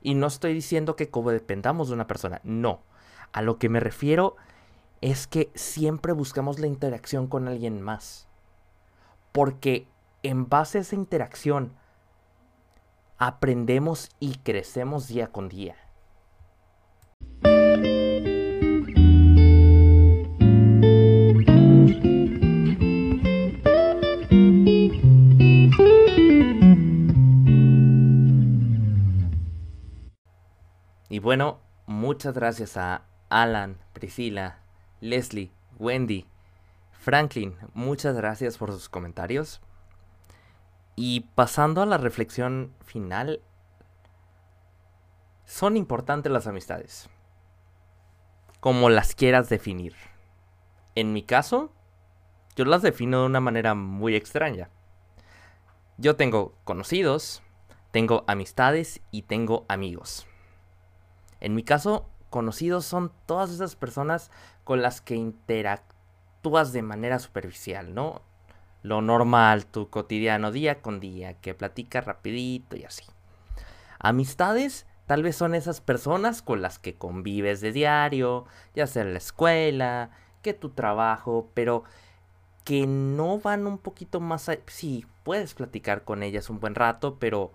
Y 0.00 0.14
no 0.14 0.28
estoy 0.28 0.54
diciendo 0.54 0.94
que 0.94 1.10
dependamos 1.10 1.88
de 1.88 1.94
una 1.94 2.06
persona, 2.06 2.40
no. 2.44 2.82
A 3.32 3.42
lo 3.42 3.58
que 3.58 3.68
me 3.68 3.80
refiero 3.80 4.36
es 5.00 5.26
que 5.26 5.50
siempre 5.54 6.12
buscamos 6.12 6.58
la 6.58 6.66
interacción 6.66 7.26
con 7.26 7.48
alguien 7.48 7.80
más. 7.80 8.28
Porque 9.32 9.86
en 10.22 10.48
base 10.48 10.78
a 10.78 10.80
esa 10.80 10.96
interacción 10.96 11.72
aprendemos 13.18 14.10
y 14.20 14.36
crecemos 14.38 15.08
día 15.08 15.28
con 15.28 15.48
día. 15.48 15.76
Y 31.10 31.20
bueno, 31.20 31.60
muchas 31.86 32.34
gracias 32.34 32.76
a 32.76 33.02
Alan, 33.28 33.78
Priscila, 33.92 34.60
Leslie, 35.00 35.52
Wendy, 35.78 36.26
Franklin, 36.92 37.56
muchas 37.74 38.14
gracias 38.16 38.58
por 38.58 38.72
sus 38.72 38.88
comentarios. 38.88 39.60
Y 40.96 41.20
pasando 41.34 41.82
a 41.82 41.86
la 41.86 41.98
reflexión 41.98 42.74
final, 42.84 43.40
son 45.44 45.76
importantes 45.76 46.30
las 46.32 46.46
amistades 46.46 47.08
como 48.60 48.90
las 48.90 49.14
quieras 49.14 49.48
definir. 49.48 49.94
En 50.94 51.12
mi 51.12 51.22
caso, 51.22 51.72
yo 52.56 52.64
las 52.64 52.82
defino 52.82 53.20
de 53.20 53.26
una 53.26 53.40
manera 53.40 53.74
muy 53.74 54.16
extraña. 54.16 54.68
Yo 55.96 56.16
tengo 56.16 56.54
conocidos, 56.64 57.42
tengo 57.92 58.24
amistades 58.26 59.00
y 59.10 59.22
tengo 59.22 59.64
amigos. 59.68 60.26
En 61.40 61.54
mi 61.54 61.62
caso, 61.62 62.08
conocidos 62.30 62.84
son 62.84 63.12
todas 63.26 63.50
esas 63.50 63.76
personas 63.76 64.30
con 64.64 64.82
las 64.82 65.00
que 65.00 65.14
interactúas 65.14 66.72
de 66.72 66.82
manera 66.82 67.18
superficial, 67.18 67.94
¿no? 67.94 68.22
Lo 68.82 69.02
normal, 69.02 69.66
tu 69.66 69.90
cotidiano 69.90 70.52
día 70.52 70.80
con 70.80 71.00
día, 71.00 71.34
que 71.34 71.54
platicas 71.54 72.04
rapidito 72.04 72.76
y 72.76 72.84
así. 72.84 73.04
Amistades 73.98 74.86
Tal 75.08 75.22
vez 75.22 75.36
son 75.36 75.54
esas 75.54 75.80
personas 75.80 76.42
con 76.42 76.60
las 76.60 76.78
que 76.78 76.94
convives 76.94 77.62
de 77.62 77.72
diario, 77.72 78.44
ya 78.74 78.86
sea 78.86 79.00
en 79.00 79.14
la 79.14 79.18
escuela, 79.18 80.10
que 80.42 80.52
tu 80.52 80.68
trabajo, 80.68 81.48
pero 81.54 81.82
que 82.62 82.86
no 82.86 83.38
van 83.38 83.66
un 83.66 83.78
poquito 83.78 84.20
más... 84.20 84.50
A... 84.50 84.58
Sí, 84.66 85.06
puedes 85.22 85.54
platicar 85.54 86.04
con 86.04 86.22
ellas 86.22 86.50
un 86.50 86.60
buen 86.60 86.74
rato, 86.74 87.16
pero 87.18 87.52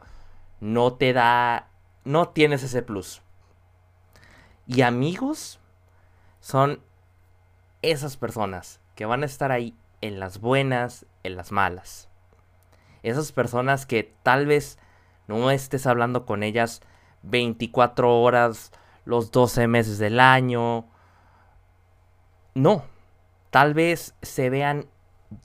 no 0.61 0.93
te 0.93 1.13
da... 1.13 1.67
no 2.05 2.29
tienes 2.29 2.63
ese 2.63 2.81
plus. 2.81 3.21
Y 4.67 4.81
amigos 4.81 5.59
son 6.39 6.81
esas 7.81 8.17
personas 8.17 8.79
que 8.95 9.05
van 9.05 9.23
a 9.23 9.25
estar 9.25 9.51
ahí 9.51 9.75
en 10.01 10.19
las 10.19 10.39
buenas, 10.39 11.05
en 11.23 11.35
las 11.35 11.51
malas. 11.51 12.09
Esas 13.01 13.31
personas 13.31 13.85
que 13.85 14.15
tal 14.23 14.45
vez 14.45 14.77
no 15.27 15.51
estés 15.51 15.87
hablando 15.87 16.25
con 16.25 16.43
ellas 16.43 16.81
24 17.23 18.21
horas 18.21 18.71
los 19.05 19.31
12 19.31 19.67
meses 19.67 19.97
del 19.97 20.19
año. 20.19 20.85
No, 22.55 22.85
tal 23.49 23.73
vez 23.73 24.15
se 24.21 24.49
vean 24.49 24.87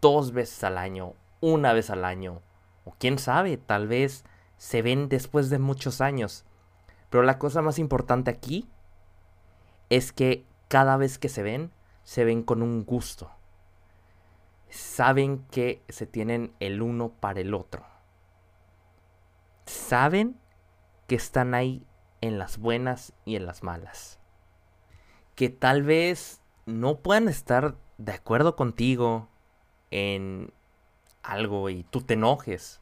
dos 0.01 0.33
veces 0.33 0.63
al 0.63 0.79
año, 0.79 1.15
una 1.41 1.73
vez 1.73 1.91
al 1.91 2.05
año, 2.05 2.43
o 2.85 2.95
quién 2.99 3.19
sabe, 3.19 3.57
tal 3.57 3.89
vez 3.89 4.25
se 4.57 4.83
ven 4.83 5.09
después 5.09 5.51
de 5.51 5.59
muchos 5.59 6.01
años. 6.01 6.45
Pero 7.11 7.23
la 7.23 7.39
cosa 7.39 7.63
más 7.63 7.79
importante 7.79 8.31
aquí 8.31 8.69
es 9.91 10.13
que 10.13 10.45
cada 10.69 10.97
vez 10.97 11.19
que 11.19 11.29
se 11.29 11.43
ven, 11.43 11.73
se 12.05 12.25
ven 12.25 12.43
con 12.43 12.63
un 12.63 12.85
gusto. 12.85 13.31
Saben 14.69 15.47
que 15.51 15.83
se 15.89 16.07
tienen 16.07 16.53
el 16.61 16.83
uno 16.83 17.11
para 17.11 17.41
el 17.41 17.55
otro. 17.55 17.87
Saben 19.67 20.39
que 21.07 21.15
están 21.15 21.55
ahí 21.55 21.87
en 22.21 22.39
las 22.39 22.59
buenas 22.59 23.13
y 23.25 23.37
en 23.37 23.47
las 23.47 23.63
malas. 23.63 24.19
Que 25.35 25.49
tal 25.49 25.83
vez 25.83 26.41
no 26.67 26.99
puedan 26.99 27.29
estar 27.29 27.77
de 27.97 28.13
acuerdo 28.13 28.57
contigo 28.57 29.29
en 29.91 30.53
algo 31.23 31.71
y 31.71 31.85
tú 31.85 32.03
te 32.03 32.15
enojes. 32.15 32.81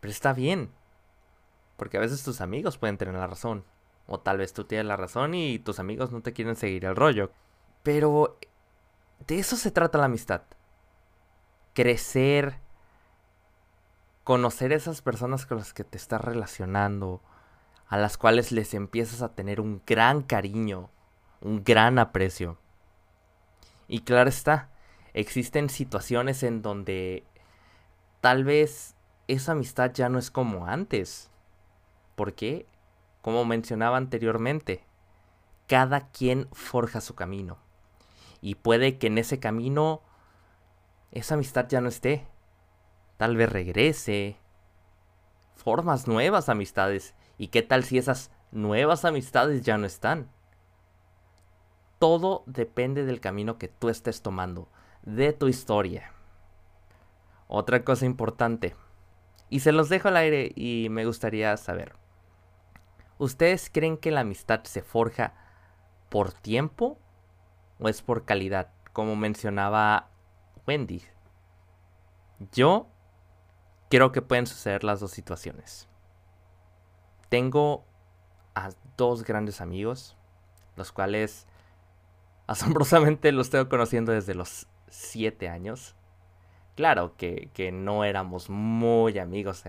Pero 0.00 0.10
está 0.10 0.32
bien. 0.32 0.70
Porque 1.76 1.96
a 1.96 2.00
veces 2.00 2.22
tus 2.22 2.40
amigos 2.40 2.78
pueden 2.78 2.96
tener 2.96 3.14
la 3.14 3.26
razón. 3.26 3.64
O 4.06 4.20
tal 4.20 4.38
vez 4.38 4.52
tú 4.52 4.64
tienes 4.64 4.86
la 4.86 4.96
razón 4.96 5.34
y 5.34 5.58
tus 5.58 5.78
amigos 5.78 6.12
no 6.12 6.20
te 6.20 6.32
quieren 6.32 6.56
seguir 6.56 6.84
el 6.84 6.96
rollo. 6.96 7.30
Pero 7.82 8.38
de 9.26 9.38
eso 9.38 9.56
se 9.56 9.70
trata 9.70 9.98
la 9.98 10.06
amistad. 10.06 10.42
Crecer, 11.72 12.58
conocer 14.24 14.72
esas 14.72 15.02
personas 15.02 15.46
con 15.46 15.58
las 15.58 15.72
que 15.72 15.84
te 15.84 15.96
estás 15.96 16.20
relacionando, 16.20 17.22
a 17.88 17.96
las 17.96 18.18
cuales 18.18 18.52
les 18.52 18.74
empiezas 18.74 19.22
a 19.22 19.34
tener 19.34 19.60
un 19.60 19.82
gran 19.86 20.22
cariño, 20.22 20.90
un 21.40 21.62
gran 21.64 21.98
aprecio. 21.98 22.58
Y 23.88 24.00
claro 24.00 24.28
está, 24.28 24.70
existen 25.12 25.68
situaciones 25.68 26.42
en 26.42 26.62
donde 26.62 27.24
tal 28.20 28.44
vez 28.44 28.94
esa 29.28 29.52
amistad 29.52 29.92
ya 29.92 30.08
no 30.08 30.18
es 30.18 30.30
como 30.30 30.66
antes. 30.66 31.30
¿Por 32.14 32.34
qué? 32.34 32.66
Como 33.24 33.46
mencionaba 33.46 33.96
anteriormente, 33.96 34.84
cada 35.66 36.08
quien 36.08 36.46
forja 36.52 37.00
su 37.00 37.14
camino. 37.14 37.56
Y 38.42 38.56
puede 38.56 38.98
que 38.98 39.06
en 39.06 39.16
ese 39.16 39.40
camino 39.40 40.02
esa 41.10 41.32
amistad 41.32 41.66
ya 41.66 41.80
no 41.80 41.88
esté. 41.88 42.26
Tal 43.16 43.34
vez 43.38 43.50
regrese. 43.50 44.36
Formas 45.54 46.06
nuevas 46.06 46.50
amistades. 46.50 47.14
¿Y 47.38 47.46
qué 47.46 47.62
tal 47.62 47.84
si 47.84 47.96
esas 47.96 48.30
nuevas 48.52 49.06
amistades 49.06 49.62
ya 49.62 49.78
no 49.78 49.86
están? 49.86 50.28
Todo 51.98 52.42
depende 52.44 53.06
del 53.06 53.20
camino 53.22 53.56
que 53.56 53.68
tú 53.68 53.88
estés 53.88 54.20
tomando, 54.20 54.68
de 55.00 55.32
tu 55.32 55.48
historia. 55.48 56.12
Otra 57.48 57.84
cosa 57.84 58.04
importante, 58.04 58.76
y 59.48 59.60
se 59.60 59.72
los 59.72 59.88
dejo 59.88 60.08
al 60.08 60.18
aire 60.18 60.52
y 60.54 60.88
me 60.90 61.06
gustaría 61.06 61.56
saber. 61.56 62.03
¿Ustedes 63.18 63.70
creen 63.72 63.96
que 63.96 64.10
la 64.10 64.20
amistad 64.20 64.64
se 64.64 64.82
forja 64.82 65.34
por 66.08 66.32
tiempo 66.32 66.98
o 67.78 67.88
es 67.88 68.02
por 68.02 68.24
calidad? 68.24 68.70
Como 68.92 69.14
mencionaba 69.16 70.10
Wendy. 70.66 71.02
Yo 72.52 72.88
creo 73.88 74.10
que 74.10 74.22
pueden 74.22 74.46
suceder 74.46 74.82
las 74.82 75.00
dos 75.00 75.12
situaciones. 75.12 75.88
Tengo 77.28 77.84
a 78.54 78.70
dos 78.96 79.24
grandes 79.24 79.60
amigos, 79.60 80.16
los 80.76 80.90
cuales 80.90 81.46
asombrosamente 82.46 83.30
los 83.32 83.50
tengo 83.50 83.68
conociendo 83.68 84.12
desde 84.12 84.34
los 84.34 84.66
siete 84.88 85.48
años. 85.48 85.94
Claro 86.74 87.16
que, 87.16 87.50
que 87.54 87.70
no 87.70 88.04
éramos 88.04 88.50
muy 88.50 89.18
amigos 89.18 89.62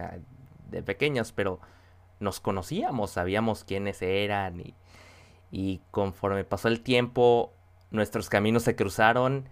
de 0.69 0.81
pequeños, 0.81 1.31
pero 1.31 1.59
nos 2.19 2.39
conocíamos, 2.39 3.12
sabíamos 3.12 3.63
quiénes 3.63 4.01
eran 4.01 4.60
y, 4.60 4.75
y 5.51 5.81
conforme 5.91 6.43
pasó 6.43 6.67
el 6.67 6.81
tiempo 6.81 7.53
nuestros 7.91 8.29
caminos 8.29 8.63
se 8.63 8.75
cruzaron 8.75 9.50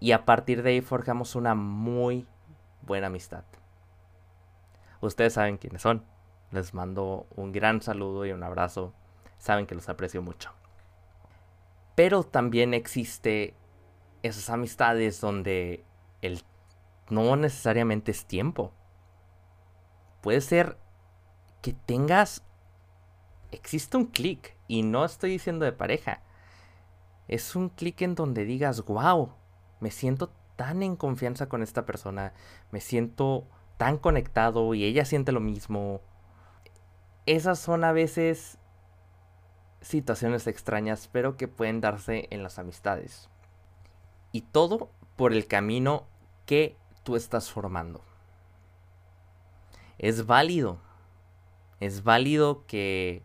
y 0.00 0.12
a 0.12 0.24
partir 0.24 0.62
de 0.62 0.70
ahí 0.70 0.80
forjamos 0.80 1.34
una 1.34 1.54
muy 1.54 2.26
buena 2.82 3.08
amistad. 3.08 3.44
Ustedes 5.00 5.34
saben 5.34 5.58
quiénes 5.58 5.82
son. 5.82 6.04
Les 6.50 6.72
mando 6.74 7.26
un 7.36 7.52
gran 7.52 7.82
saludo 7.82 8.24
y 8.24 8.32
un 8.32 8.42
abrazo. 8.42 8.94
Saben 9.38 9.66
que 9.66 9.74
los 9.74 9.88
aprecio 9.88 10.22
mucho. 10.22 10.52
Pero 11.94 12.22
también 12.22 12.74
existe 12.74 13.54
esas 14.22 14.50
amistades 14.50 15.20
donde 15.20 15.84
el 16.22 16.42
no 17.10 17.36
necesariamente 17.36 18.10
es 18.10 18.24
tiempo. 18.24 18.72
Puede 20.20 20.40
ser 20.40 20.78
que 21.62 21.72
tengas 21.72 22.42
existe 23.50 23.96
un 23.96 24.06
clic 24.06 24.56
y 24.66 24.82
no 24.82 25.04
estoy 25.04 25.30
diciendo 25.30 25.64
de 25.64 25.72
pareja. 25.72 26.22
Es 27.28 27.56
un 27.56 27.68
clic 27.68 28.02
en 28.02 28.14
donde 28.14 28.44
digas, 28.44 28.84
"Wow, 28.84 29.32
me 29.80 29.90
siento 29.90 30.30
tan 30.56 30.82
en 30.82 30.96
confianza 30.96 31.48
con 31.48 31.62
esta 31.62 31.86
persona, 31.86 32.32
me 32.70 32.80
siento 32.80 33.46
tan 33.76 33.98
conectado 33.98 34.74
y 34.74 34.84
ella 34.84 35.04
siente 35.04 35.32
lo 35.32 35.40
mismo." 35.40 36.00
Esas 37.26 37.58
son 37.58 37.84
a 37.84 37.92
veces 37.92 38.58
situaciones 39.80 40.46
extrañas, 40.46 41.08
pero 41.12 41.36
que 41.36 41.48
pueden 41.48 41.80
darse 41.80 42.26
en 42.30 42.42
las 42.42 42.58
amistades. 42.58 43.28
Y 44.32 44.42
todo 44.42 44.90
por 45.16 45.32
el 45.32 45.46
camino 45.46 46.06
que 46.46 46.76
tú 47.02 47.16
estás 47.16 47.50
formando. 47.50 48.02
Es 49.98 50.26
válido. 50.26 50.87
Es 51.80 52.02
válido 52.02 52.66
que 52.66 53.22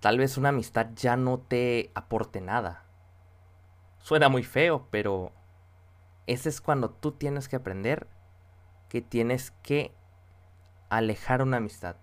tal 0.00 0.18
vez 0.18 0.36
una 0.36 0.50
amistad 0.50 0.88
ya 0.94 1.16
no 1.16 1.38
te 1.38 1.90
aporte 1.94 2.40
nada. 2.40 2.84
Suena 3.98 4.28
muy 4.28 4.42
feo, 4.42 4.86
pero 4.90 5.32
ese 6.26 6.48
es 6.48 6.60
cuando 6.60 6.90
tú 6.90 7.12
tienes 7.12 7.48
que 7.48 7.56
aprender 7.56 8.06
que 8.88 9.00
tienes 9.00 9.52
que 9.62 9.92
alejar 10.90 11.42
una 11.42 11.56
amistad. 11.56 11.96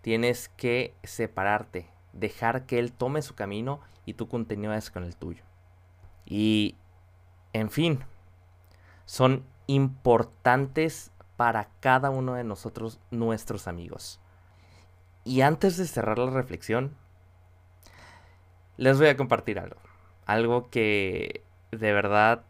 Tienes 0.00 0.48
que 0.48 0.94
separarte, 1.02 1.90
dejar 2.12 2.64
que 2.64 2.78
él 2.78 2.92
tome 2.92 3.20
su 3.20 3.34
camino 3.34 3.80
y 4.06 4.14
tú 4.14 4.28
continúes 4.28 4.90
con 4.90 5.04
el 5.04 5.16
tuyo. 5.16 5.44
Y, 6.24 6.76
en 7.52 7.70
fin, 7.70 8.04
son 9.04 9.44
importantes 9.66 11.12
para 11.36 11.68
cada 11.80 12.10
uno 12.10 12.34
de 12.34 12.44
nosotros 12.44 13.00
nuestros 13.10 13.68
amigos. 13.68 14.19
Y 15.24 15.42
antes 15.42 15.76
de 15.76 15.86
cerrar 15.86 16.18
la 16.18 16.30
reflexión, 16.30 16.96
les 18.76 18.98
voy 18.98 19.08
a 19.08 19.16
compartir 19.16 19.58
algo. 19.58 19.80
Algo 20.26 20.70
que 20.70 21.44
de 21.70 21.92
verdad 21.92 22.44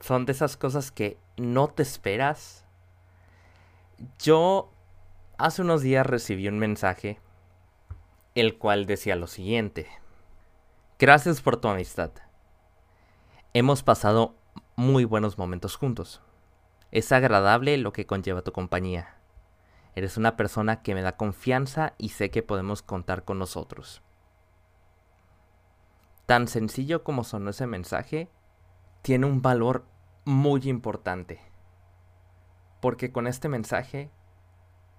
son 0.00 0.26
de 0.26 0.32
esas 0.32 0.56
cosas 0.56 0.90
que 0.90 1.18
no 1.36 1.68
te 1.68 1.82
esperas. 1.82 2.64
Yo 4.18 4.70
hace 5.38 5.62
unos 5.62 5.82
días 5.82 6.06
recibí 6.06 6.48
un 6.48 6.58
mensaje 6.58 7.18
el 8.34 8.58
cual 8.58 8.86
decía 8.86 9.16
lo 9.16 9.26
siguiente. 9.26 9.88
Gracias 10.98 11.40
por 11.40 11.56
tu 11.56 11.68
amistad. 11.68 12.10
Hemos 13.52 13.82
pasado 13.82 14.34
muy 14.76 15.04
buenos 15.04 15.38
momentos 15.38 15.76
juntos. 15.76 16.20
Es 16.90 17.12
agradable 17.12 17.76
lo 17.78 17.92
que 17.92 18.06
conlleva 18.06 18.42
tu 18.42 18.52
compañía. 18.52 19.16
Eres 19.96 20.16
una 20.16 20.36
persona 20.36 20.82
que 20.82 20.94
me 20.94 21.02
da 21.02 21.16
confianza 21.16 21.94
y 21.98 22.10
sé 22.10 22.30
que 22.30 22.42
podemos 22.42 22.82
contar 22.82 23.24
con 23.24 23.38
nosotros. 23.38 24.02
Tan 26.26 26.48
sencillo 26.48 27.04
como 27.04 27.22
sonó 27.22 27.50
ese 27.50 27.66
mensaje, 27.66 28.28
tiene 29.02 29.26
un 29.26 29.40
valor 29.40 29.84
muy 30.24 30.62
importante. 30.68 31.40
Porque 32.80 33.12
con 33.12 33.26
este 33.26 33.48
mensaje, 33.48 34.10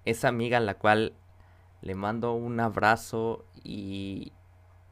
esa 0.04 0.28
amiga 0.28 0.58
a 0.58 0.60
la 0.60 0.78
cual 0.78 1.14
le 1.82 1.94
mando 1.94 2.32
un 2.32 2.58
abrazo 2.58 3.44
y 3.62 4.32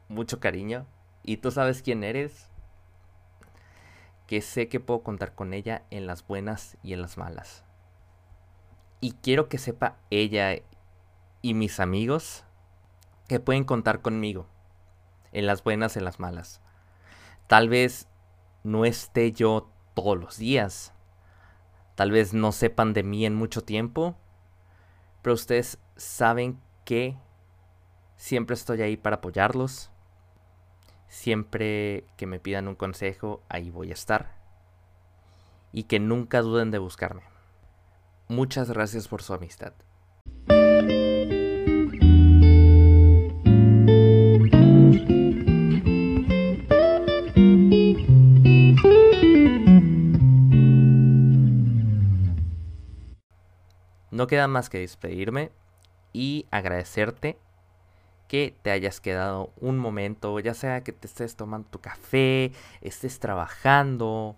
mucho 0.07 0.39
cariño. 0.39 0.85
Y 1.23 1.37
tú 1.37 1.51
sabes 1.51 1.81
quién 1.81 2.03
eres. 2.03 2.51
Que 4.27 4.41
sé 4.41 4.69
que 4.69 4.79
puedo 4.79 5.01
contar 5.03 5.35
con 5.35 5.53
ella 5.53 5.83
en 5.89 6.07
las 6.07 6.25
buenas 6.25 6.77
y 6.83 6.93
en 6.93 7.01
las 7.01 7.17
malas. 7.17 7.64
Y 9.01 9.13
quiero 9.13 9.49
que 9.49 9.57
sepa 9.57 9.97
ella 10.09 10.61
y 11.41 11.53
mis 11.53 11.79
amigos 11.79 12.43
que 13.27 13.39
pueden 13.39 13.63
contar 13.63 14.01
conmigo. 14.01 14.47
En 15.31 15.45
las 15.45 15.63
buenas 15.63 15.97
en 15.97 16.05
las 16.05 16.19
malas. 16.19 16.61
Tal 17.47 17.69
vez 17.69 18.07
no 18.63 18.85
esté 18.85 19.31
yo 19.31 19.69
todos 19.93 20.17
los 20.17 20.37
días. 20.37 20.93
Tal 21.95 22.11
vez 22.11 22.33
no 22.33 22.51
sepan 22.51 22.93
de 22.93 23.03
mí 23.03 23.25
en 23.25 23.35
mucho 23.35 23.63
tiempo. 23.63 24.15
Pero 25.21 25.33
ustedes 25.33 25.79
saben 25.95 26.59
que 26.83 27.17
siempre 28.15 28.53
estoy 28.53 28.81
ahí 28.81 28.97
para 28.97 29.17
apoyarlos. 29.17 29.91
Siempre 31.07 32.05
que 32.17 32.27
me 32.27 32.39
pidan 32.39 32.67
un 32.67 32.75
consejo, 32.75 33.43
ahí 33.49 33.69
voy 33.69 33.91
a 33.91 33.93
estar. 33.93 34.35
Y 35.71 35.83
que 35.83 35.99
nunca 35.99 36.41
duden 36.41 36.71
de 36.71 36.79
buscarme. 36.79 37.34
Muchas 38.27 38.69
gracias 38.69 39.07
por 39.07 39.21
su 39.21 39.33
amistad. 39.33 39.73
No 54.11 54.27
queda 54.27 54.47
más 54.47 54.69
que 54.69 54.79
despedirme 54.79 55.51
y 56.13 56.47
agradecerte 56.49 57.37
que 58.27 58.55
te 58.61 58.71
hayas 58.71 59.01
quedado 59.01 59.51
un 59.59 59.77
momento, 59.77 60.39
ya 60.39 60.53
sea 60.53 60.83
que 60.83 60.93
te 60.93 61.05
estés 61.05 61.35
tomando 61.35 61.67
tu 61.69 61.79
café, 61.79 62.51
estés 62.81 63.19
trabajando, 63.19 64.35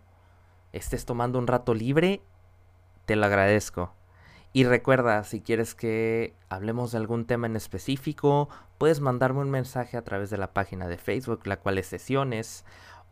estés 0.74 1.06
tomando 1.06 1.40
un 1.40 1.48
rato 1.48 1.74
libre, 1.74 2.22
te 3.08 3.16
lo 3.16 3.26
agradezco. 3.26 3.94
Y 4.52 4.66
recuerda, 4.66 5.24
si 5.24 5.42
quieres 5.42 5.76
que 5.76 6.36
hablemos 6.50 6.92
de 6.92 6.98
algún 6.98 7.26
tema 7.26 7.48
en 7.48 7.56
específico, 7.56 8.50
puedes 8.78 9.00
mandarme 9.00 9.40
un 9.40 9.50
mensaje 9.50 9.98
a 9.98 10.04
través 10.04 10.30
de 10.30 10.38
la 10.38 10.54
página 10.54 10.88
de 10.88 10.98
Facebook, 10.98 11.48
la 11.48 11.58
cual 11.58 11.78
es 11.78 11.88
sesiones, 11.88 12.66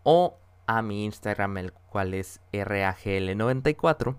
o 0.04 0.38
a 0.68 0.82
mi 0.82 1.06
Instagram, 1.06 1.58
el 1.58 1.72
cual 1.72 2.14
es 2.14 2.42
RAGL94. 2.52 4.18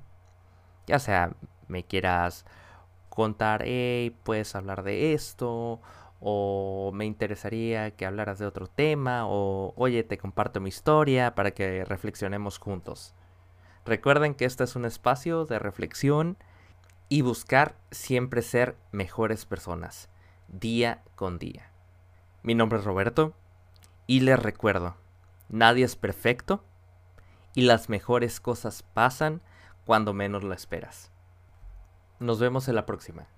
Ya 0.87 0.99
sea 0.99 1.33
me 1.69 1.85
quieras 1.85 2.47
contar, 3.11 3.63
hey, 3.65 4.17
puedes 4.25 4.55
hablar 4.55 4.83
de 4.83 5.13
esto, 5.13 5.81
o 6.21 6.91
me 6.95 7.05
interesaría 7.05 7.91
que 7.91 8.07
hablaras 8.07 8.39
de 8.39 8.47
otro 8.47 8.67
tema, 8.67 9.27
o 9.27 9.75
oye, 9.77 10.05
te 10.05 10.17
comparto 10.17 10.61
mi 10.61 10.71
historia 10.71 11.35
para 11.35 11.51
que 11.51 11.85
reflexionemos 11.85 12.59
juntos. 12.59 13.15
Recuerden 13.87 14.35
que 14.35 14.47
este 14.47 14.65
es 14.65 14.75
un 14.75 14.85
espacio 14.85 15.45
de 15.45 15.61
reflexión 15.61 16.37
y 17.09 17.23
buscar 17.23 17.77
siempre 17.93 18.43
ser 18.43 18.77
mejores 18.91 19.47
personas, 19.47 20.09
día 20.49 21.05
con 21.15 21.39
día. 21.39 21.71
Mi 22.43 22.57
nombre 22.57 22.81
es 22.81 22.85
Roberto 22.85 23.33
y 24.09 24.21
les 24.21 24.41
recuerdo, 24.41 24.97
nadie 25.49 25.85
es 25.85 25.95
perfecto 25.95 26.65
y 27.55 27.63
las 27.63 27.89
mejores 27.89 28.41
cosas 28.41 28.83
pasan 28.83 29.41
cuando 29.85 30.13
menos 30.13 30.43
lo 30.43 30.53
esperas. 30.53 31.13
Nos 32.19 32.41
vemos 32.41 32.67
en 32.67 32.75
la 32.75 32.87
próxima. 32.87 33.29